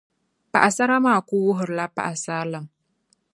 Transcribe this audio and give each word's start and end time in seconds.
Paɣisara 0.51 0.95
maa 1.05 1.19
kuli 1.27 1.43
wuhirili 1.47 1.75
la 1.77 1.85
paɣisarilim 1.95 2.65